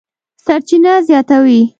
سرچینه 0.45 0.93
زیاتوي 1.07 1.61